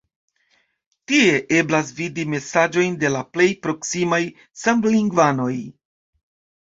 Tie 1.11 1.35
eblas 1.57 1.91
vidi 1.99 2.25
mesaĝojn 2.35 2.97
de 3.03 3.13
la 3.17 3.23
plej 3.37 3.47
proksimaj 3.67 4.21
samlingvanoj. 4.65 5.55